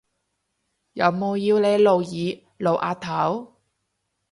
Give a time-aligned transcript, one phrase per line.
[0.93, 3.57] 有冇要你露耳露額頭？